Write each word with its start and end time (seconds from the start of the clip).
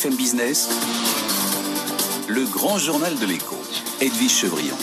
BFM 0.00 0.16
Business, 0.16 0.68
le 2.26 2.46
grand 2.46 2.78
journal 2.78 3.18
de 3.18 3.26
l'écho, 3.26 3.56
Edwige 4.00 4.30
Chevrillon. 4.30 4.76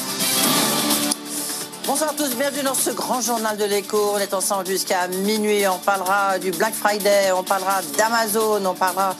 Bonsoir 1.87 2.11
à 2.11 2.13
tous, 2.13 2.35
bienvenue 2.35 2.63
dans 2.63 2.75
ce 2.75 2.91
grand 2.91 3.21
journal 3.21 3.57
de 3.57 3.63
l'écho. 3.63 3.97
On 4.13 4.19
est 4.19 4.33
ensemble 4.33 4.67
jusqu'à 4.67 5.07
minuit. 5.07 5.65
On 5.67 5.79
parlera 5.79 6.37
du 6.37 6.51
Black 6.51 6.75
Friday, 6.75 7.31
on 7.31 7.43
parlera 7.43 7.81
d'Amazon, 7.97 8.63
on 8.63 8.75
parlera 8.75 9.15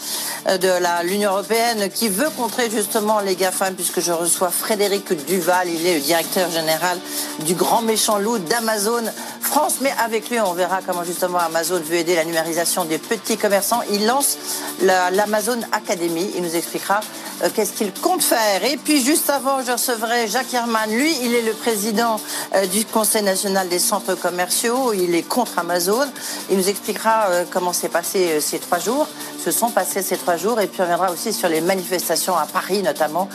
euh, 0.47 0.57
de 0.57 1.07
l'Union 1.07 1.31
européenne 1.31 1.89
qui 1.89 2.09
veut 2.09 2.29
contrer 2.29 2.69
justement 2.69 3.19
les 3.21 3.35
GAFAM 3.35 3.73
puisque 3.73 4.01
je 4.01 4.11
reçois 4.11 4.49
Frédéric 4.49 5.25
Duval. 5.25 5.69
Il 5.69 5.87
est 5.87 5.95
le 5.95 6.01
directeur 6.01 6.51
général 6.51 6.99
du 7.39 7.55
grand 7.55 7.81
méchant 7.81 8.19
loup 8.19 8.37
d'Amazon 8.37 9.05
France. 9.47 9.77
Mais 9.81 9.93
avec 10.03 10.29
lui, 10.29 10.39
on 10.39 10.53
verra 10.53 10.81
comment 10.85 11.03
justement 11.03 11.39
Amazon 11.39 11.79
veut 11.79 11.95
aider 11.95 12.15
la 12.15 12.25
numérisation 12.25 12.85
des 12.85 12.97
petits 12.97 13.37
commerçants. 13.37 13.81
Il 13.91 14.05
lance 14.05 14.37
l'Amazon 14.81 15.59
Academy. 15.71 16.31
Il 16.35 16.43
nous 16.43 16.55
expliquera 16.55 16.99
euh, 17.43 17.49
qu'est-ce 17.53 17.73
qu'il 17.73 17.93
compte 17.93 18.23
faire. 18.23 18.63
Et 18.63 18.77
puis 18.77 19.03
juste 19.03 19.29
avant, 19.29 19.61
je 19.63 19.71
recevrai 19.71 20.27
Jacques 20.27 20.53
Herman. 20.53 20.89
Lui, 20.89 21.15
il 21.21 21.35
est 21.35 21.41
le 21.41 21.53
président 21.53 22.19
euh, 22.55 22.65
du 22.65 22.85
Conseil 22.85 23.23
national 23.23 23.69
des 23.69 23.79
centres 23.79 24.15
commerciaux. 24.15 24.93
Il 24.93 25.13
est 25.13 25.23
contre 25.23 25.59
Amazon. 25.59 26.07
Il 26.49 26.57
nous 26.57 26.69
expliquera 26.69 27.27
euh, 27.29 27.45
comment 27.49 27.73
s'est 27.73 27.89
passé 27.89 28.41
ces 28.41 28.59
trois 28.59 28.79
jours. 28.79 29.07
Se 29.43 29.51
sont 29.51 29.69
passés 29.69 30.01
ces 30.01 30.17
trois 30.17 30.37
jours. 30.37 30.59
Et 30.59 30.67
puis 30.67 30.81
on 30.81 30.83
reviendra 30.83 31.11
aussi 31.11 31.31
sur 31.31 31.47
les 31.47 31.61
manifestations 31.61 32.35
à 32.35 32.45
Paris 32.45 32.81
notamment 32.81 33.29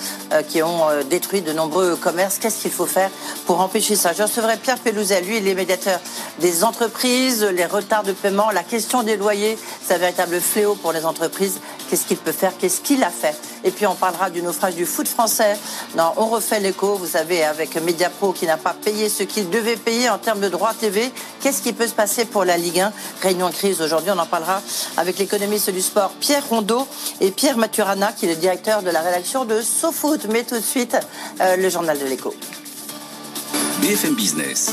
qui 0.49 0.63
ont 0.63 0.87
détruit 1.09 1.43
de 1.43 1.53
nombreux 1.53 1.97
commerces. 1.97 2.39
Qu'est-ce 2.39 2.63
qu'il 2.63 2.71
faut 2.71 2.87
faire 2.87 3.11
pour 3.47 3.61
empêcher 3.61 3.97
ça? 3.97 4.13
Je 4.13 4.23
recevrai 4.23 4.57
Pierre 4.57 4.79
Pelouzet. 4.79 5.21
Lui, 5.23 5.39
il 5.39 5.49
est 5.49 5.55
médiateur 5.55 6.01
des 6.39 6.65
entreprises, 6.65 7.43
les 7.45 7.67
retards 7.67 8.03
de 8.03 8.13
paiement, 8.13 8.51
la 8.51 8.63
question 8.63 9.03
des 9.03 9.17
loyers. 9.17 9.57
C'est 9.87 9.95
un 9.95 9.99
véritable 9.99 10.41
fléau 10.41 10.75
pour 10.75 10.93
les 10.93 11.05
entreprises. 11.05 11.61
Qu'est-ce 11.93 12.07
qu'il 12.07 12.17
peut 12.17 12.33
faire? 12.33 12.57
Qu'est-ce 12.57 12.81
qu'il 12.81 13.05
a 13.05 13.11
fait? 13.11 13.39
Et 13.65 13.71
puis 13.71 13.87
on 13.87 13.95
parlera 13.95 14.31
du 14.31 14.41
naufrage 14.41 14.75
du 14.75 14.87
foot 14.87 15.07
français. 15.07 15.59
Non, 15.95 16.15
on 16.17 16.25
refait 16.25 16.59
l'écho, 16.59 16.95
vous 16.95 17.07
savez, 17.07 17.45
avec 17.45 17.77
Mediapro 17.77 18.33
qui 18.33 18.47
n'a 18.47 18.57
pas 18.57 18.73
payé 18.73 19.11
ce 19.11 19.25
qu'il 19.25 19.51
devait 19.51 19.77
payer 19.77 20.09
en 20.09 20.17
termes 20.17 20.41
de 20.41 20.49
droits 20.49 20.73
TV. 20.73 21.13
Qu'est-ce 21.43 21.61
qui 21.61 21.75
peut 21.75 21.87
se 21.87 21.93
passer 21.93 22.25
pour 22.25 22.47
la 22.47 22.57
Ligue 22.57 22.81
1 22.81 22.93
Réunion 23.21 23.51
crise 23.51 23.83
aujourd'hui, 23.83 24.11
on 24.11 24.19
en 24.19 24.25
parlera 24.25 24.63
avec 24.97 25.19
l'économiste 25.19 25.69
du 25.69 25.83
sport 25.83 26.13
Pierre 26.19 26.49
Rondeau 26.49 26.89
et 27.21 27.31
Pierre 27.31 27.59
Maturana, 27.59 28.13
qui 28.13 28.25
est 28.25 28.31
le 28.31 28.37
directeur 28.37 28.83
de 28.83 28.89
la 28.89 29.03
rédaction 29.03 29.45
de 29.45 29.61
SoFoot. 29.61 30.29
Mais 30.31 30.45
tout 30.45 30.57
de 30.57 30.65
suite, 30.65 30.97
euh, 31.43 31.57
le 31.57 31.69
journal 31.69 31.99
de 31.99 32.07
l'écho. 32.07 32.35
BFM 33.83 34.15
Business. 34.15 34.73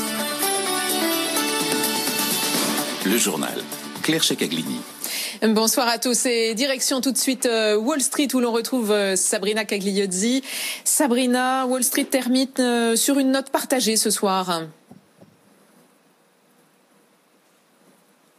Le 3.04 3.18
journal. 3.18 3.62
Claire 4.02 4.22
Checaglini. 4.22 4.80
Bonsoir 5.42 5.88
à 5.88 5.96
tous 5.96 6.26
et 6.26 6.54
direction 6.54 7.00
tout 7.00 7.12
de 7.12 7.16
suite 7.16 7.46
euh, 7.46 7.74
Wall 7.74 8.02
Street 8.02 8.28
où 8.34 8.40
l'on 8.40 8.52
retrouve 8.52 8.90
euh, 8.90 9.16
Sabrina 9.16 9.64
Cagliozzi. 9.64 10.42
Sabrina, 10.84 11.64
Wall 11.64 11.82
Street 11.82 12.04
termine 12.04 12.48
euh, 12.58 12.94
sur 12.94 13.18
une 13.18 13.30
note 13.30 13.48
partagée 13.48 13.96
ce 13.96 14.10
soir. 14.10 14.64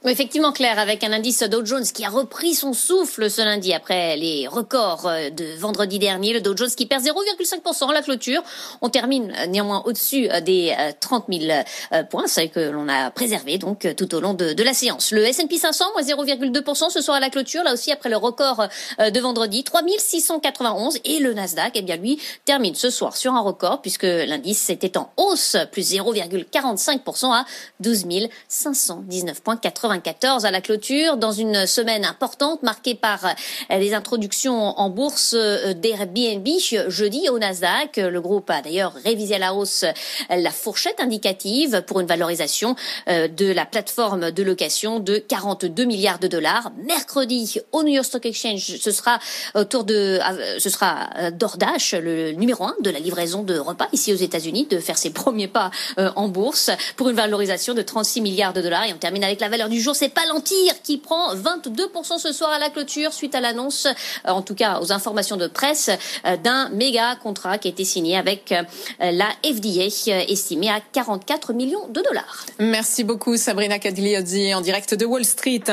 Effectivement, 0.03 0.51
Claire, 0.51 0.79
avec 0.79 1.03
un 1.03 1.13
indice 1.13 1.43
Dow 1.43 1.63
Jones 1.63 1.83
qui 1.83 2.03
a 2.03 2.09
repris 2.09 2.55
son 2.55 2.73
souffle 2.73 3.29
ce 3.29 3.39
lundi 3.39 3.71
après 3.71 4.17
les 4.17 4.47
records 4.47 5.05
euh, 5.05 5.29
de 5.29 5.55
vendredi 5.59 5.99
dernier. 5.99 6.33
Le 6.33 6.41
Dow 6.41 6.57
Jones 6.57 6.71
qui 6.75 6.87
perd 6.87 7.03
0,5% 7.03 7.87
à 7.87 7.93
la 7.93 8.01
clôture. 8.01 8.41
On 8.81 8.89
termine 8.89 9.31
euh, 9.37 9.45
néanmoins 9.45 9.83
au-dessus 9.85 10.27
euh, 10.31 10.41
des 10.41 10.75
30 11.01 11.25
000 11.31 11.63
points, 12.09 12.25
c'est 12.25 12.47
que 12.47 12.59
l'on 12.59 12.87
a 12.87 13.11
préservé 13.11 13.59
donc 13.59 13.87
tout 13.95 14.15
au 14.15 14.21
long 14.21 14.33
de, 14.33 14.53
de 14.53 14.63
la 14.63 14.73
séance. 14.73 15.11
Le 15.11 15.23
S&P 15.23 15.59
500, 15.59 15.85
moins 15.93 16.01
0,2% 16.01 16.89
ce 16.89 16.99
soir 16.99 17.17
à 17.17 17.19
la 17.19 17.29
clôture, 17.29 17.63
là 17.63 17.73
aussi 17.73 17.91
après 17.91 18.09
le 18.09 18.17
record 18.17 18.67
de 18.97 19.19
vendredi, 19.19 19.63
3691. 19.63 20.97
Et 21.05 21.19
le 21.19 21.33
Nasdaq, 21.33 21.73
eh 21.75 21.81
bien 21.83 21.97
lui, 21.97 22.19
termine 22.45 22.73
ce 22.73 22.89
soir 22.89 23.15
sur 23.15 23.33
un 23.33 23.41
record 23.41 23.81
puisque 23.81 24.03
l'indice 24.03 24.71
était 24.71 24.97
en 24.97 25.11
hausse, 25.17 25.57
plus 25.71 25.93
0,45% 25.93 27.31
à 27.31 27.45
12 27.81 28.05
519,80 28.49 29.90
à 29.91 30.51
la 30.51 30.61
clôture, 30.61 31.17
dans 31.17 31.33
une 31.33 31.67
semaine 31.67 32.05
importante 32.05 32.63
marquée 32.63 32.95
par 32.95 33.25
euh, 33.25 33.77
les 33.77 33.93
introductions 33.93 34.79
en 34.79 34.89
bourse 34.89 35.35
euh, 35.37 35.73
d'Airbnb 35.73 36.47
jeudi 36.87 37.27
au 37.29 37.37
Nasdaq. 37.39 37.97
Le 37.97 38.21
groupe 38.21 38.49
a 38.49 38.61
d'ailleurs 38.61 38.93
révisé 39.03 39.35
à 39.35 39.39
la 39.39 39.53
hausse 39.53 39.83
euh, 39.83 40.35
la 40.35 40.51
fourchette 40.51 40.99
indicative 40.99 41.83
pour 41.85 41.99
une 41.99 42.07
valorisation 42.07 42.75
de 43.07 43.51
la 43.51 43.65
plateforme 43.65 44.31
de 44.31 44.43
location 44.43 44.99
de 44.99 45.17
42 45.17 45.83
milliards 45.83 46.19
de 46.19 46.27
dollars. 46.27 46.71
Mercredi, 46.85 47.59
au 47.71 47.83
New 47.83 47.93
York 47.93 48.05
Stock 48.05 48.25
Exchange, 48.25 48.77
ce 48.79 48.91
sera 48.91 49.19
autour 49.55 49.83
de, 49.83 50.19
ce 50.59 50.69
sera 50.69 51.09
DoorDash, 51.31 51.95
le 51.95 52.31
numéro 52.31 52.63
un 52.63 52.75
de 52.81 52.89
la 52.89 52.99
livraison 52.99 53.43
de 53.43 53.57
repas 53.57 53.87
ici 53.91 54.13
aux 54.13 54.17
États-Unis, 54.17 54.67
de 54.69 54.79
faire 54.79 54.97
ses 54.97 55.11
premiers 55.11 55.47
pas 55.47 55.71
en 55.97 56.27
bourse 56.27 56.69
pour 56.95 57.09
une 57.09 57.15
valorisation 57.15 57.73
de 57.73 57.81
36 57.81 58.21
milliards 58.21 58.53
de 58.53 58.61
dollars. 58.61 58.85
Et 58.85 58.93
on 58.93 58.97
termine 58.97 59.23
avec 59.23 59.39
la 59.39 59.49
valeur 59.49 59.69
du 59.69 59.80
jour, 59.81 59.95
c'est 59.95 60.09
Palantir 60.09 60.81
qui 60.83 60.97
prend 60.97 61.35
22% 61.35 62.17
ce 62.17 62.31
soir 62.31 62.51
à 62.51 62.59
la 62.59 62.69
clôture 62.69 63.13
suite 63.13 63.35
à 63.35 63.41
l'annonce, 63.41 63.85
euh, 63.85 64.29
en 64.29 64.41
tout 64.41 64.55
cas 64.55 64.79
aux 64.79 64.91
informations 64.91 65.37
de 65.37 65.47
presse, 65.47 65.89
euh, 66.25 66.37
d'un 66.37 66.69
méga 66.69 67.15
contrat 67.15 67.57
qui 67.57 67.67
a 67.67 67.71
été 67.71 67.83
signé 67.83 68.17
avec 68.17 68.51
euh, 68.51 68.63
la 68.99 69.29
FDA, 69.43 69.85
estimé 70.27 70.69
à 70.69 70.79
44 70.93 71.53
millions 71.53 71.87
de 71.87 72.01
dollars. 72.01 72.45
Merci 72.59 73.03
beaucoup 73.03 73.37
Sabrina 73.37 73.79
Cadigliozzi 73.79 74.53
en 74.53 74.61
direct 74.61 74.93
de 74.93 75.05
Wall 75.05 75.25
Street 75.25 75.63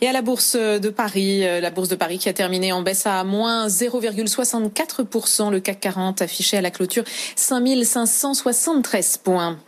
et 0.00 0.08
à 0.08 0.12
la 0.12 0.22
bourse 0.22 0.56
de 0.56 0.88
Paris, 0.88 1.40
la 1.60 1.70
bourse 1.70 1.88
de 1.88 1.96
Paris 1.96 2.18
qui 2.18 2.28
a 2.28 2.32
terminé 2.32 2.72
en 2.72 2.82
baisse 2.82 3.06
à 3.06 3.24
moins 3.24 3.66
0,64%, 3.68 5.50
le 5.50 5.60
CAC 5.60 5.80
40 5.80 6.22
affiché 6.22 6.56
à 6.56 6.60
la 6.60 6.70
clôture 6.70 7.04
5573 7.36 9.18
points. 9.18 9.58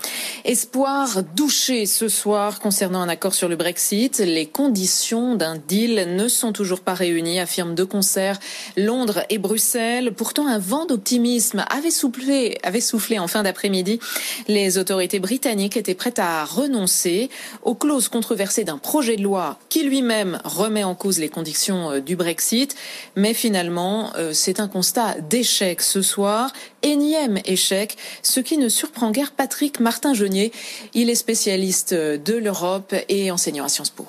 Espoir 0.44 1.22
douché 1.34 1.86
ce 1.86 2.08
soir 2.08 2.60
concernant 2.60 3.00
un 3.00 3.08
accord 3.08 3.34
sur 3.34 3.48
le 3.48 3.56
Brexit 3.56 3.87
les 3.90 4.46
conditions 4.46 5.34
d'un 5.34 5.56
deal 5.56 6.14
ne 6.14 6.28
sont 6.28 6.52
toujours 6.52 6.80
pas 6.80 6.94
réunies, 6.94 7.40
affirment 7.40 7.74
de 7.74 7.84
concert 7.84 8.38
Londres 8.76 9.22
et 9.30 9.38
Bruxelles. 9.38 10.12
Pourtant, 10.14 10.46
un 10.46 10.58
vent 10.58 10.84
d'optimisme 10.84 11.64
avait 11.70 11.90
soufflé, 11.90 13.18
en 13.18 13.28
fin 13.28 13.42
d'après-midi. 13.42 13.98
Les 14.46 14.78
autorités 14.78 15.20
britanniques 15.20 15.76
étaient 15.76 15.94
prêtes 15.94 16.18
à 16.18 16.44
renoncer 16.44 17.30
aux 17.62 17.74
clauses 17.74 18.08
controversées 18.08 18.64
d'un 18.64 18.78
projet 18.78 19.16
de 19.16 19.22
loi 19.22 19.58
qui 19.68 19.82
lui-même 19.82 20.40
remet 20.44 20.84
en 20.84 20.94
cause 20.94 21.18
les 21.18 21.28
conditions 21.28 21.92
euh, 21.92 22.00
du 22.00 22.16
Brexit. 22.16 22.76
Mais 23.16 23.32
finalement, 23.32 24.12
euh, 24.16 24.32
c'est 24.32 24.60
un 24.60 24.68
constat 24.68 25.16
d'échec 25.20 25.80
ce 25.80 26.02
soir. 26.02 26.52
Énième 26.82 27.40
échec, 27.44 27.96
ce 28.22 28.40
qui 28.40 28.58
ne 28.58 28.68
surprend 28.68 29.10
guère 29.10 29.32
Patrick 29.32 29.80
Martin-Genier. 29.80 30.52
Il 30.94 31.10
est 31.10 31.14
spécialiste 31.14 31.94
de 31.94 32.34
l'Europe 32.34 32.94
et 33.08 33.30
enseignant 33.30 33.64
à 33.64 33.68
Sciences. 33.84 34.06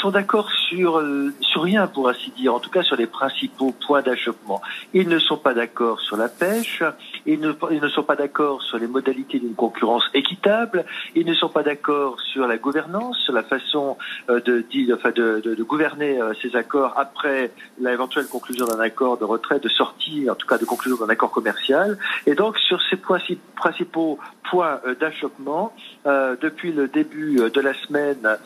Sont 0.00 0.10
d'accord 0.10 0.50
sur, 0.50 0.98
euh, 0.98 1.30
sur 1.40 1.62
rien, 1.62 1.86
pour 1.86 2.08
ainsi 2.08 2.30
dire, 2.30 2.54
en 2.54 2.58
tout 2.58 2.70
cas 2.70 2.82
sur 2.82 2.96
les 2.96 3.06
principaux 3.06 3.74
points 3.86 4.00
d'achoppement. 4.00 4.62
Ils 4.94 5.08
ne 5.08 5.18
sont 5.18 5.36
pas 5.36 5.52
d'accord 5.52 6.00
sur 6.00 6.16
la 6.16 6.30
pêche, 6.30 6.82
ils 7.26 7.38
ne, 7.38 7.88
sont 7.88 8.02
pas 8.02 8.16
d'accord 8.16 8.62
sur 8.62 8.78
les 8.78 8.86
modalités 8.86 9.38
d'une 9.38 9.54
concurrence 9.54 10.04
équitable, 10.14 10.86
ils 11.14 11.26
ne 11.26 11.34
sont 11.34 11.50
pas 11.50 11.62
d'accord 11.62 12.18
sur 12.32 12.46
la 12.46 12.56
gouvernance, 12.56 13.18
sur 13.18 13.34
la 13.34 13.42
façon 13.42 13.98
euh, 14.30 14.40
de, 14.40 15.62
gouverner 15.62 16.18
euh, 16.18 16.32
ces 16.40 16.56
accords 16.56 16.94
après 16.96 17.50
l'éventuelle 17.78 18.26
conclusion 18.26 18.64
d'un 18.64 18.80
accord 18.80 19.18
de 19.18 19.24
retrait, 19.24 19.60
de 19.60 19.68
sortie, 19.68 20.30
en 20.30 20.34
tout 20.34 20.46
cas 20.46 20.56
de 20.56 20.64
conclusion 20.64 20.96
d'un 20.96 21.10
accord 21.10 21.30
commercial. 21.30 21.98
Et 22.24 22.34
donc 22.34 22.56
sur 22.56 22.80
ces 22.88 22.96
principaux 22.96 24.18
points 24.50 24.80
d'achoppement, 24.98 25.72
depuis 26.04 26.72
le 26.72 26.88
début 26.88 27.36
de 27.36 27.60
la 27.60 27.74
semaine, 27.74 28.38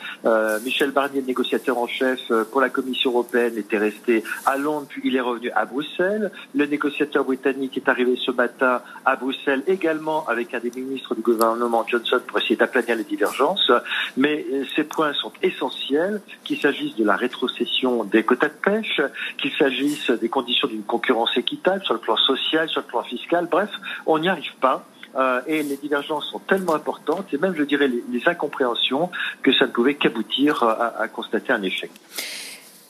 Michel 0.63 0.91
Barnier, 0.91 1.21
le 1.21 1.44
négociateur 1.45 1.77
en 1.77 1.87
chef 1.87 2.31
pour 2.51 2.59
la 2.59 2.69
Commission 2.69 3.11
européenne, 3.11 3.57
était 3.57 3.77
resté 3.77 4.23
à 4.45 4.57
Londres, 4.57 4.87
puis 4.89 5.01
il 5.05 5.15
est 5.15 5.21
revenu 5.21 5.51
à 5.51 5.65
Bruxelles. 5.65 6.31
Le 6.55 6.65
négociateur 6.65 7.23
britannique 7.23 7.77
est 7.77 7.87
arrivé 7.87 8.15
ce 8.17 8.31
matin 8.31 8.81
à 9.05 9.15
Bruxelles 9.15 9.63
également 9.67 10.25
avec 10.27 10.53
un 10.53 10.59
des 10.59 10.71
ministres 10.71 11.13
du 11.13 11.21
gouvernement 11.21 11.85
Johnson 11.87 12.19
pour 12.25 12.39
essayer 12.39 12.55
d'aplanir 12.55 12.95
les 12.95 13.03
divergences. 13.03 13.71
Mais 14.17 14.45
euh, 14.51 14.63
ces 14.75 14.83
points 14.83 15.13
sont 15.13 15.31
essentiels, 15.43 16.21
qu'il 16.43 16.59
s'agisse 16.59 16.95
de 16.95 17.03
la 17.03 17.15
rétrocession 17.15 18.03
des 18.03 18.23
quotas 18.23 18.49
de 18.49 18.53
pêche, 18.53 19.01
qu'il 19.37 19.51
s'agisse 19.51 20.09
des 20.09 20.29
conditions 20.29 20.67
d'une 20.67 20.83
concurrence 20.83 21.37
équitable 21.37 21.83
sur 21.83 21.93
le 21.93 21.99
plan 21.99 22.17
social, 22.17 22.67
sur 22.69 22.81
le 22.81 22.87
plan 22.87 23.03
fiscal. 23.03 23.47
Bref, 23.49 23.69
on 24.05 24.17
n'y 24.19 24.29
arrive 24.29 24.55
pas. 24.59 24.85
Euh, 25.15 25.41
et 25.47 25.63
les 25.63 25.77
divergences 25.77 26.25
sont 26.31 26.39
tellement 26.39 26.75
importantes, 26.75 27.33
et 27.33 27.37
même, 27.37 27.55
je 27.55 27.63
dirais, 27.63 27.87
les, 27.87 28.21
incompréhensions, 28.27 29.11
que 29.43 29.53
ça 29.53 29.67
ne 29.67 29.71
pouvait 29.71 29.95
qu'aboutir 29.95 30.63
à, 30.63 30.99
à 30.99 31.07
constater 31.07 31.53
un 31.53 31.61
échec. 31.61 31.91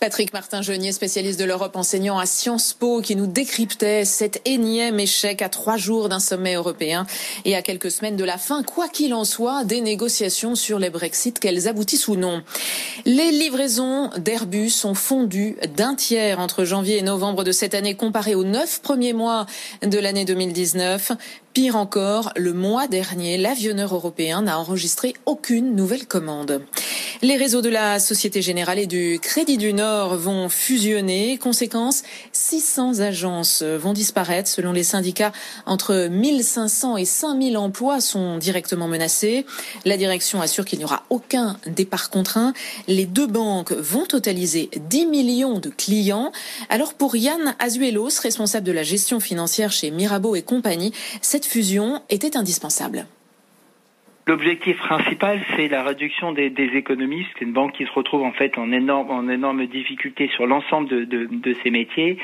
Patrick 0.06 0.33
Martin-Genier, 0.33 0.92
spécialiste 0.92 1.39
de 1.39 1.45
l'Europe 1.45 1.75
enseignant 1.75 2.19
à 2.19 2.27
Sciences 2.27 2.74
Po, 2.74 3.01
qui 3.01 3.16
nous 3.16 3.27
décryptait 3.27 4.06
cet 4.06 4.39
énième 4.45 5.00
échec 5.00 5.42
à 5.42 5.50
trois 5.50 5.77
jours 5.77 6.10
d'un 6.10 6.19
sommet 6.19 6.54
européen 6.54 7.07
et 7.44 7.56
à 7.56 7.62
quelques 7.62 7.89
semaines 7.89 8.16
de 8.16 8.24
la 8.24 8.38
fin, 8.38 8.62
quoi 8.62 8.88
qu'il 8.88 9.13
en 9.13 9.24
soit, 9.24 9.63
des 9.63 9.81
négociations 9.81 10.54
sur 10.54 10.80
les 10.80 10.89
Brexit, 10.89 11.39
qu'elles 11.39 11.68
aboutissent 11.68 12.07
ou 12.07 12.18
non. 12.18 12.44
Les 13.06 13.31
livraisons 13.31 14.12
d'Airbus 14.18 14.83
ont 14.83 14.94
fondu 14.94 15.57
d'un 15.75 15.95
tiers 15.95 16.39
entre 16.39 16.66
janvier 16.66 16.98
et 16.98 17.01
novembre 17.01 17.44
de 17.44 17.51
cette 17.51 17.74
année 17.74 17.95
comparé 17.95 18.36
aux 18.36 18.44
neuf 18.44 18.81
premiers 18.81 19.13
mois 19.13 19.48
de 19.81 19.98
l'année 19.98 20.25
2019. 20.25 21.13
Pire 21.56 21.78
encore, 21.78 22.34
le 22.36 22.52
mois 22.52 22.90
dernier, 22.90 23.38
l'avionneur 23.38 23.96
européen 23.96 24.42
n'a 24.42 24.60
enregistré 24.60 25.13
aucune 25.25 25.74
nouvelle 25.74 26.06
commande. 26.06 26.62
Les 27.22 27.38
réseaux 27.38 27.62
de 27.62 27.69
la 27.69 28.00
Société 28.00 28.42
Générale 28.42 28.78
et 28.78 28.88
du 28.88 29.19
Crédit 29.22 29.56
du 29.56 29.72
Nord 29.72 30.18
vont 30.18 30.50
fusionner. 30.50 31.38
Conséquence, 31.38 32.04
600 32.34 33.00
agences 33.00 33.63
vont 33.63 33.94
disparaître. 33.94 34.50
Selon 34.50 34.74
les 34.74 34.84
syndicats, 34.84 35.31
entre 35.66 36.10
1500 36.12 36.98
et 36.98 37.06
5000 37.06 37.57
emplois 37.57 38.02
sont 38.02 38.38
directement 38.38 38.90
menacés. 38.90 39.46
La 39.86 39.96
direction 39.96 40.42
assure 40.42 40.66
qu'il 40.66 40.80
n'y 40.80 40.86
aura 40.86 41.04
aucun 41.10 41.57
départ 41.68 42.10
contraint. 42.10 42.52
Les 42.90 43.06
deux 43.06 43.28
banques 43.28 43.72
vont 43.72 44.06
totaliser 44.06 44.69
10 44.75 45.06
millions 45.06 45.60
de 45.60 45.69
clients. 45.69 46.34
Alors 46.68 46.96
pour 46.96 47.16
Yann 47.16 47.56
Azuelos, 47.60 48.19
responsable 48.22 48.68
de 48.68 48.74
la 48.74 48.84
gestion 48.84 49.22
financière 49.22 49.72
chez 49.72 49.90
Mirabeau 49.90 50.36
et 50.36 50.42
compagnie, 50.42 50.92
cette 51.22 51.44
fusion 51.47 52.01
était 52.09 52.38
indispensable. 52.38 53.06
L'objectif 54.27 54.77
principal, 54.77 55.39
c'est 55.56 55.68
la 55.68 55.83
réduction 55.83 56.31
des, 56.31 56.51
économies. 56.74 57.27
C'est 57.33 57.45
une 57.45 57.53
banque 57.53 57.74
qui 57.74 57.86
se 57.86 57.92
retrouve 57.92 58.24
en 58.24 58.31
fait 58.31 58.57
en 58.57 58.71
énorme, 58.71 59.12
en 59.12 59.30
énorme 59.30 59.68
difficulté 59.68 60.30
sur 60.30 60.47
l'ensemble 60.47 60.88
de, 60.88 61.27
de, 61.30 61.53
ses 61.62 61.69
métiers. 61.69 62.18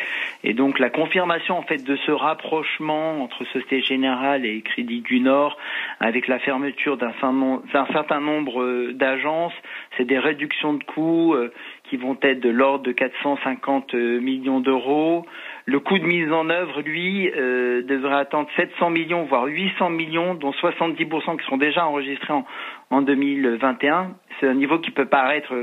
Et 0.44 0.56
donc 0.56 0.79
la 0.79 0.89
confirmation 0.89 1.59
en 1.59 1.62
fait 1.62 1.83
de 1.83 1.95
ce 1.97 2.12
rapprochement 2.12 3.21
entre 3.21 3.45
Société 3.45 3.83
Générale 3.83 4.47
et 4.47 4.62
Crédit 4.62 5.01
du 5.01 5.19
Nord, 5.19 5.57
avec 6.00 6.27
la 6.27 6.39
fermeture 6.39 6.97
d'un 6.97 7.13
certain 7.21 8.19
nombre 8.19 8.63
euh, 8.63 8.94
d'agences, 8.94 9.53
c'est 9.95 10.06
des 10.06 10.18
réductions 10.18 10.73
de 10.73 10.83
coûts 10.83 11.35
euh, 11.35 11.53
qui 11.83 11.97
vont 11.97 12.18
être 12.23 12.39
de 12.39 12.50
l'ordre 12.50 12.83
de 12.83 12.94
450 12.94 13.94
euh, 13.94 14.19
millions 14.19 14.59
d'euros. 14.59 15.27
Le 15.71 15.79
coût 15.79 15.97
de 15.97 16.03
mise 16.03 16.29
en 16.33 16.50
œuvre, 16.50 16.81
lui, 16.81 17.31
euh, 17.31 17.81
devrait 17.83 18.18
attendre 18.18 18.50
700 18.57 18.89
millions, 18.89 19.23
voire 19.23 19.45
800 19.45 19.89
millions, 19.89 20.35
dont 20.35 20.51
70% 20.51 21.38
qui 21.38 21.45
sont 21.45 21.56
déjà 21.56 21.85
enregistrés 21.88 22.33
en, 22.33 22.45
en 22.89 23.01
2021. 23.01 24.12
C'est 24.41 24.47
un 24.47 24.55
niveau 24.55 24.79
qui 24.79 24.91
peut 24.91 25.05
paraître 25.05 25.53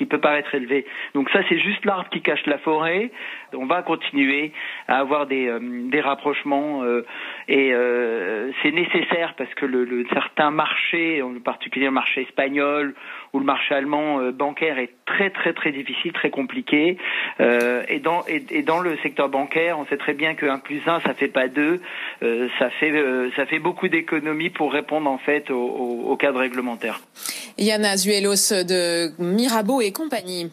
qui 0.00 0.06
peut 0.06 0.18
paraître 0.18 0.54
élevé. 0.54 0.86
Donc 1.14 1.28
ça, 1.28 1.40
c'est 1.48 1.58
juste 1.58 1.84
l'arbre 1.84 2.08
qui 2.10 2.22
cache 2.22 2.46
la 2.46 2.56
forêt. 2.56 3.10
On 3.52 3.66
va 3.66 3.82
continuer 3.82 4.52
à 4.88 4.98
avoir 4.98 5.26
des, 5.26 5.46
euh, 5.48 5.60
rapprochements 6.02 6.82
euh, 6.82 7.04
et 7.48 7.74
euh, 7.74 8.50
c'est 8.62 8.70
nécessaire 8.70 9.34
parce 9.36 9.52
que 9.54 9.66
le, 9.66 9.84
le, 9.84 10.06
certains 10.12 10.50
marchés, 10.50 11.20
en 11.20 11.34
particulier 11.40 11.84
le 11.84 11.90
marché 11.90 12.22
espagnol 12.22 12.94
ou 13.34 13.40
le 13.40 13.44
marché 13.44 13.74
allemand 13.74 14.30
bancaire 14.32 14.78
est 14.78 14.92
très 15.04 15.28
très 15.28 15.52
très 15.52 15.70
difficile, 15.70 16.12
très 16.12 16.30
compliqué. 16.30 16.96
et, 17.38 18.00
dans, 18.00 18.80
le 18.80 18.96
secteur 19.02 19.28
bancaire, 19.28 19.78
on 19.78 19.84
sait 19.86 19.98
très 19.98 20.14
bien 20.14 20.34
que 20.34 20.46
1 20.46 20.58
plus 20.58 20.80
1, 20.86 21.00
ça 21.00 21.14
fait 21.14 21.28
pas 21.28 21.48
2. 21.48 21.80
ça, 22.58 22.70
fait, 22.70 23.58
beaucoup 23.58 23.88
d'économies 23.88 24.50
pour 24.50 24.72
répondre 24.72 25.08
en 25.10 25.18
fait 25.18 25.50
au 25.50 26.16
cadre 26.16 26.40
réglementaire. 26.40 27.00
Yann 27.58 27.84
De 28.20 29.12
Mirabeau 29.18 29.80
et 29.80 29.92
compagnie. 29.92 30.50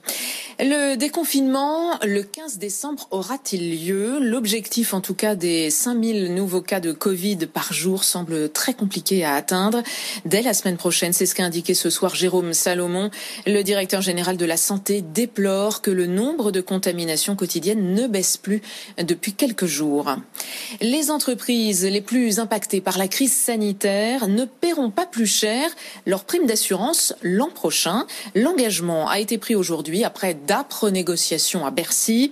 Le 0.60 0.96
déconfinement, 0.96 2.00
le 2.04 2.24
15 2.24 2.58
décembre, 2.58 3.08
aura-t-il 3.12 3.86
lieu? 3.86 4.18
L'objectif, 4.20 4.96
en 4.96 5.02
tout 5.02 5.14
cas, 5.14 5.36
des 5.36 5.70
5000 5.70 6.34
nouveaux 6.34 6.64
cas 6.64 6.80
de 6.80 6.92
Covid 6.92 7.46
par 7.46 7.74
jour 7.74 8.04
semble 8.04 8.50
très 8.50 8.74
compliqué 8.74 9.24
à 9.24 9.36
atteindre. 9.36 9.84
Dès 10.26 10.42
la 10.42 10.56
semaine 10.56 10.78
prochaine, 10.78 11.14
c'est 11.14 11.28
ce 11.28 11.36
qu'a 11.36 11.44
indiqué 11.44 11.76
ce 11.76 11.92
soir 11.92 12.16
Jérôme 12.16 12.54
Salomon. 12.54 13.12
Le 13.46 13.62
directeur 13.62 14.02
général 14.02 14.36
de 14.36 14.46
la 14.46 14.58
santé 14.58 15.04
déplore 15.04 15.84
que 15.84 15.92
le 15.92 16.08
nombre 16.08 16.52
de 16.52 16.62
contaminations 16.62 17.36
quotidiennes 17.36 17.94
ne 17.94 18.08
baisse 18.08 18.38
plus 18.38 18.64
depuis 18.98 19.34
quelques 19.34 19.68
jours. 19.68 20.16
Les 20.82 21.12
entreprises 21.12 21.86
les 21.86 22.02
plus 22.02 22.40
impactées 22.40 22.82
par 22.82 22.98
la 22.98 23.08
crise 23.08 23.34
sanitaire 23.34 24.28
ne 24.28 24.46
paieront 24.46 24.90
pas 24.90 25.06
plus 25.06 25.28
cher 25.28 25.70
leurs 26.08 26.24
primes 26.24 26.48
d'assurance 26.48 27.14
l'an 27.22 27.52
prochain. 27.54 28.08
L'engagement 28.34 29.08
a 29.08 29.20
été 29.20 29.38
pris 29.38 29.54
aujourd'hui 29.54 30.04
après 30.04 30.36
d'âpres 30.48 30.90
négociations 30.90 31.66
à 31.66 31.72
Bercy. 31.72 32.32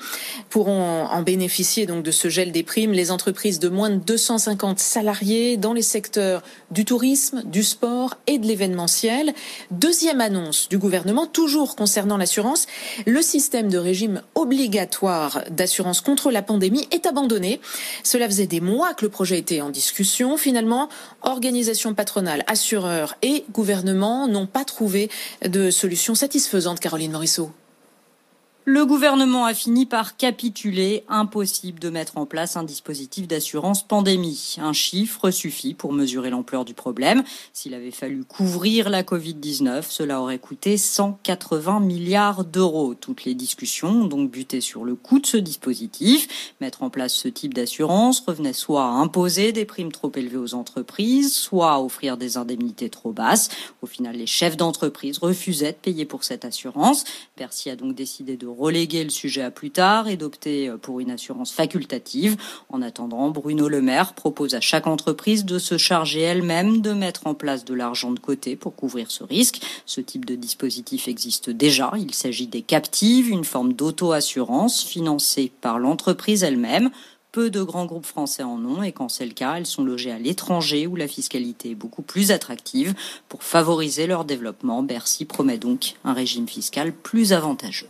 Pourront 0.49 1.05
en 1.05 1.21
bénéficier 1.21 1.85
donc 1.85 2.03
de 2.03 2.11
ce 2.11 2.29
gel 2.29 2.51
des 2.51 2.63
primes 2.63 2.93
les 2.93 3.11
entreprises 3.11 3.59
de 3.59 3.69
moins 3.69 3.91
de 3.91 3.97
250 3.97 4.79
salariés 4.79 5.57
dans 5.57 5.73
les 5.73 5.83
secteurs 5.83 6.41
du 6.71 6.85
tourisme, 6.85 7.43
du 7.45 7.63
sport 7.63 8.15
et 8.25 8.39
de 8.39 8.47
l'événementiel. 8.47 9.33
Deuxième 9.69 10.21
annonce 10.21 10.69
du 10.69 10.77
gouvernement, 10.77 11.27
toujours 11.27 11.75
concernant 11.75 12.17
l'assurance, 12.17 12.65
le 13.05 13.21
système 13.21 13.69
de 13.69 13.77
régime 13.77 14.21
obligatoire 14.33 15.43
d'assurance 15.51 16.01
contre 16.01 16.31
la 16.31 16.41
pandémie 16.41 16.87
est 16.91 17.05
abandonné. 17.05 17.59
Cela 18.03 18.27
faisait 18.27 18.47
des 18.47 18.61
mois 18.61 18.93
que 18.93 19.05
le 19.05 19.11
projet 19.11 19.37
était 19.37 19.61
en 19.61 19.69
discussion. 19.69 20.37
Finalement, 20.37 20.89
organisations 21.21 21.93
patronales, 21.93 22.43
assureurs 22.47 23.15
et 23.21 23.43
gouvernement 23.51 24.27
n'ont 24.27 24.47
pas 24.47 24.63
trouvé 24.63 25.09
de 25.45 25.69
solution 25.69 26.15
satisfaisante, 26.15 26.79
Caroline 26.79 27.11
Morisseau. 27.11 27.51
Le 28.67 28.83
gouvernement 28.83 29.45
a 29.45 29.53
fini 29.53 29.85
par 29.85 30.17
capituler. 30.17 31.03
Impossible 31.07 31.77
de 31.77 31.91
mettre 31.91 32.17
en 32.17 32.25
place 32.25 32.57
un 32.57 32.63
dispositif 32.63 33.27
d'assurance 33.27 33.87
pandémie. 33.87 34.55
Un 34.59 34.73
chiffre 34.73 35.29
suffit 35.29 35.75
pour 35.75 35.93
mesurer 35.93 36.31
l'ampleur 36.31 36.65
du 36.65 36.73
problème. 36.73 37.23
S'il 37.53 37.75
avait 37.75 37.91
fallu 37.91 38.23
couvrir 38.23 38.89
la 38.89 39.03
Covid-19, 39.03 39.83
cela 39.87 40.19
aurait 40.19 40.39
coûté 40.39 40.77
180 40.77 41.79
milliards 41.79 42.43
d'euros. 42.43 42.95
Toutes 42.95 43.23
les 43.23 43.35
discussions 43.35 43.89
ont 43.89 44.07
donc 44.07 44.31
buté 44.31 44.61
sur 44.61 44.83
le 44.83 44.95
coût 44.95 45.19
de 45.19 45.27
ce 45.27 45.37
dispositif. 45.37 46.55
Mettre 46.59 46.81
en 46.81 46.89
place 46.89 47.13
ce 47.13 47.27
type 47.27 47.53
d'assurance 47.53 48.23
revenait 48.25 48.51
soit 48.51 48.85
à 48.85 48.87
imposer 48.87 49.51
des 49.51 49.65
primes 49.65 49.91
trop 49.91 50.11
élevées 50.15 50.37
aux 50.37 50.55
entreprises, 50.55 51.35
soit 51.35 51.73
à 51.73 51.79
offrir 51.79 52.17
des 52.17 52.37
indemnités 52.37 52.89
trop 52.89 53.11
basses. 53.11 53.49
Au 53.83 53.85
final, 53.85 54.15
les 54.15 54.25
chefs 54.25 54.57
d'entreprise 54.57 55.19
refusaient 55.19 55.73
de 55.73 55.77
payer 55.77 56.05
pour 56.05 56.23
cette 56.23 56.45
assurance. 56.45 57.03
Bercy 57.37 57.69
a 57.69 57.75
donc 57.75 57.93
décidé 57.93 58.37
de 58.37 58.54
reléguer 58.57 59.03
le 59.03 59.09
sujet 59.09 59.41
à 59.41 59.51
plus 59.51 59.71
tard 59.71 60.07
et 60.07 60.17
d'opter 60.17 60.69
euh, 60.69 60.77
pour 60.77 60.99
une 60.99 61.11
assurance 61.11 61.51
facultative. 61.51 62.37
En 62.69 62.81
attendant, 62.81 63.29
Bruno 63.29 63.67
Le 63.67 63.81
Maire 63.81 64.13
propose 64.13 64.55
à 64.55 64.61
chaque 64.61 64.87
entreprise 64.87 65.45
de 65.45 65.59
se 65.59 65.77
charger 65.77 66.21
elle-même 66.21 66.81
de 66.81 66.93
mettre 66.93 67.27
en 67.27 67.33
place 67.33 67.65
de 67.65 67.73
l'argent 67.73 68.11
de 68.11 68.19
côté 68.19 68.55
pour 68.55 68.75
couvrir 68.75 69.11
ce 69.11 69.23
risque. 69.23 69.61
Ce 69.85 70.01
type 70.01 70.25
de 70.25 70.35
dispositif 70.35 71.07
existe 71.07 71.49
déjà. 71.49 71.91
Il 71.97 72.13
s'agit 72.13 72.47
des 72.47 72.61
captives, 72.61 73.29
une 73.29 73.43
forme 73.43 73.73
d'auto-assurance 73.73 74.83
financée 74.83 75.51
par 75.61 75.79
l'entreprise 75.79 76.43
elle-même 76.43 76.89
peu 77.35 77.49
de 77.49 77.63
grands 77.63 77.85
groupes 77.85 78.05
français 78.05 78.43
en 78.43 78.63
ont 78.63 78.81
et 78.81 78.93
quand 78.93 79.09
c'est 79.09 79.25
le 79.25 79.33
cas, 79.33 79.55
elles 79.55 79.65
sont 79.65 79.83
logées 79.83 80.13
à 80.13 80.17
l'étranger 80.17 80.87
où 80.87 80.95
la 80.95 81.05
fiscalité 81.05 81.71
est 81.71 81.75
beaucoup 81.75 82.01
plus 82.01 82.31
attractive. 82.31 82.93
Pour 83.27 83.43
favoriser 83.43 84.07
leur 84.07 84.23
développement, 84.23 84.83
Bercy 84.83 85.25
promet 85.25 85.57
donc 85.57 85.95
un 86.05 86.13
régime 86.13 86.47
fiscal 86.47 86.93
plus 86.93 87.33
avantageux. 87.33 87.89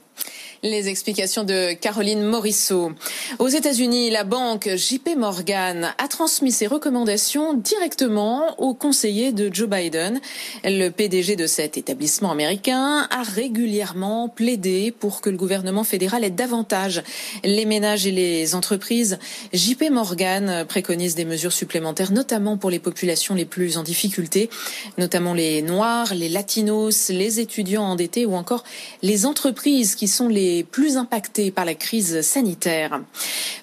Les 0.64 0.90
explications 0.90 1.44
de 1.44 1.74
Caroline 1.74 2.24
Morisseau. 2.24 2.92
Aux 3.38 3.48
États-Unis, 3.48 4.10
la 4.10 4.24
banque 4.24 4.68
JP 4.76 5.10
Morgan 5.16 5.94
a 5.96 6.08
transmis 6.08 6.52
ses 6.52 6.66
recommandations 6.66 7.54
directement 7.54 8.60
au 8.60 8.74
conseiller 8.74 9.32
de 9.32 9.54
Joe 9.54 9.70
Biden. 9.70 10.20
Le 10.64 10.90
PDG 10.90 11.36
de 11.36 11.46
cet 11.46 11.78
établissement 11.78 12.32
américain 12.32 13.08
a 13.12 13.22
régulièrement 13.22 14.28
plaidé 14.28 14.92
pour 14.92 15.22
que 15.22 15.30
le 15.30 15.38
gouvernement 15.38 15.84
fédéral 15.84 16.24
aide 16.24 16.36
davantage 16.36 17.04
les 17.44 17.66
ménages 17.66 18.08
et 18.08 18.12
les 18.12 18.56
entreprises. 18.56 19.20
JP 19.54 19.92
Morgan 19.92 20.66
préconise 20.68 21.14
des 21.14 21.26
mesures 21.26 21.54
supplémentaires, 21.54 22.12
notamment 22.12 22.58
pour 22.58 22.72
les 22.72 22.80
populations 22.80 23.36
les 23.36 23.46
plus 23.46 23.78
en 23.78 23.84
difficulté, 23.84 24.50
notamment 24.98 25.36
les 25.36 25.62
Noirs, 25.62 26.16
les 26.16 26.30
Latinos, 26.30 27.10
les 27.10 27.40
étudiants 27.40 27.84
endettés 27.84 28.26
ou 28.26 28.36
encore 28.36 28.64
les 29.04 29.28
entreprises 29.28 29.94
qui 29.94 30.05
sont 30.08 30.28
les 30.28 30.64
plus 30.64 30.98
impactés 30.98 31.52
par 31.52 31.66
la 31.66 31.76
crise 31.76 32.22
sanitaire. 32.22 33.02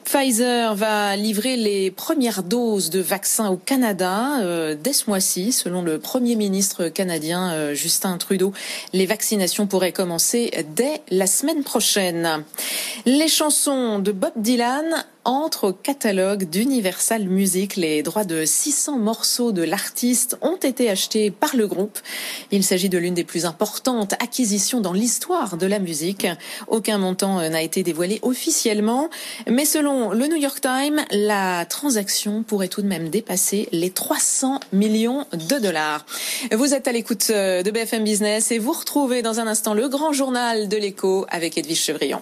Pfizer 0.05 0.75
va 0.75 1.17
livrer 1.17 1.57
les 1.57 1.91
premières 1.91 2.43
doses 2.43 2.91
de 2.91 3.01
vaccins 3.01 3.49
au 3.49 3.57
Canada 3.57 4.41
euh, 4.41 4.77
dès 4.79 4.93
ce 4.93 5.09
mois-ci, 5.09 5.53
selon 5.53 5.83
le 5.83 5.99
Premier 5.99 6.37
ministre 6.37 6.89
canadien 6.89 7.53
euh, 7.53 7.75
Justin 7.75 8.19
Trudeau. 8.19 8.53
Les 8.93 9.07
vaccinations 9.07 9.67
pourraient 9.67 9.93
commencer 9.93 10.51
dès 10.75 11.01
la 11.11 11.27
semaine 11.27 11.65
prochaine. 11.65 12.45
Les 13.07 13.29
chansons 13.29 13.99
de 13.99 14.13
Bob 14.13 14.33
Dylan 14.37 15.05
entre 15.25 15.69
au 15.69 15.73
catalogue 15.73 16.45
d'Universal 16.45 17.29
Music. 17.29 17.77
Les 17.77 18.03
droits 18.03 18.25
de 18.25 18.45
600 18.45 18.99
morceaux 18.99 19.53
de 19.53 19.63
l'artiste 19.63 20.37
ont 20.43 20.57
été 20.57 20.91
achetés 20.91 21.31
par 21.31 21.57
le 21.57 21.67
groupe. 21.67 21.99
Il 22.51 22.65
s'agit 22.65 22.89
de 22.89 22.99
l'une 22.99 23.15
des 23.15 23.25
plus 23.25 23.45
importantes 23.45 24.15
acquisitions 24.15 24.81
dans 24.81 24.93
l'histoire 24.93 25.57
de 25.57 25.67
la 25.67 25.79
musique. 25.79 26.27
Aucun 26.69 26.99
montant 26.99 27.37
n'a 27.49 27.63
été 27.63 27.83
dévoilé 27.83 28.19
officiellement, 28.23 29.09
mais 29.51 29.65
selon 29.65 30.13
le 30.13 30.27
New 30.27 30.37
York 30.37 30.61
Times, 30.61 31.05
la 31.11 31.65
transaction 31.67 32.43
pourrait 32.43 32.69
tout 32.69 32.83
de 32.83 32.89
même 32.89 33.09
dépasser 33.09 33.69
les 33.73 33.91
300 33.91 34.61
millions 34.73 35.27
de 35.33 35.59
dollars. 35.59 36.05
Vous 36.53 36.75
êtes 36.75 36.89
à 36.89 36.93
l'écoute 36.93 37.29
de 37.29 37.71
BFM 37.71 38.05
Business 38.05 38.51
et 38.51 38.59
vous 38.59 38.73
retrouvez 38.73 39.23
dans 39.23 39.41
un 39.41 39.47
instant 39.47 39.75
le 39.75 39.89
grand 39.89 40.13
journal 40.13 40.69
de 40.69 40.77
l'écho 40.77 41.27
avec 41.29 41.59
Edwige 41.59 41.81
Chevrillon. 41.81 42.21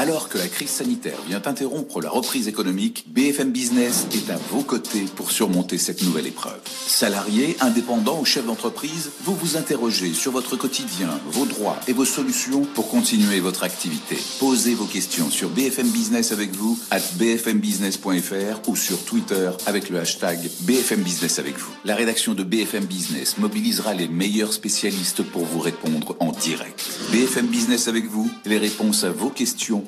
Alors 0.00 0.28
que 0.28 0.38
la 0.38 0.46
crise 0.46 0.70
sanitaire 0.70 1.18
vient 1.26 1.42
interrompre 1.44 2.00
la 2.00 2.08
reprise 2.08 2.46
économique, 2.46 3.06
BFM 3.08 3.50
Business 3.50 4.06
est 4.14 4.30
à 4.30 4.36
vos 4.52 4.62
côtés 4.62 5.06
pour 5.16 5.32
surmonter 5.32 5.76
cette 5.76 6.04
nouvelle 6.04 6.28
épreuve. 6.28 6.60
Salariés, 6.86 7.56
indépendants 7.58 8.20
ou 8.20 8.24
chefs 8.24 8.46
d'entreprise, 8.46 9.10
vous 9.24 9.34
vous 9.34 9.56
interrogez 9.56 10.14
sur 10.14 10.30
votre 10.30 10.54
quotidien, 10.54 11.08
vos 11.26 11.46
droits 11.46 11.80
et 11.88 11.92
vos 11.92 12.04
solutions 12.04 12.62
pour 12.76 12.88
continuer 12.88 13.40
votre 13.40 13.64
activité. 13.64 14.16
Posez 14.38 14.76
vos 14.76 14.84
questions 14.84 15.30
sur 15.30 15.48
BFM 15.48 15.88
Business 15.88 16.30
avec 16.30 16.54
vous, 16.54 16.78
à 16.92 17.00
bfmbusiness.fr 17.00 18.68
ou 18.68 18.76
sur 18.76 19.04
Twitter 19.04 19.50
avec 19.66 19.90
le 19.90 19.98
hashtag 19.98 20.38
BFM 20.60 21.02
Business 21.02 21.40
avec 21.40 21.58
vous. 21.58 21.72
La 21.84 21.96
rédaction 21.96 22.34
de 22.34 22.44
BFM 22.44 22.84
Business 22.84 23.36
mobilisera 23.38 23.94
les 23.94 24.06
meilleurs 24.06 24.52
spécialistes 24.52 25.24
pour 25.24 25.44
vous 25.44 25.58
répondre 25.58 26.14
en 26.20 26.30
direct. 26.30 26.88
BFM 27.10 27.48
Business 27.48 27.88
avec 27.88 28.06
vous, 28.06 28.30
les 28.46 28.58
réponses 28.58 29.02
à 29.02 29.10
vos 29.10 29.30
questions 29.30 29.87